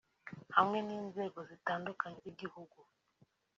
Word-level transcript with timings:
hamwe 0.55 0.77
n’inzego 0.87 1.39
zitandukanye 1.49 2.17
z’igihugu 2.25 2.77